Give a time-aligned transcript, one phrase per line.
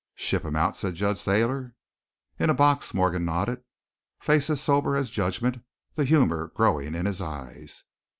[0.15, 1.75] "Ship him out?" said Judge Thayer.
[2.39, 3.61] "In a box," Morgan nodded,
[4.19, 7.83] face as sober as judgment, the humor growing in his eyes.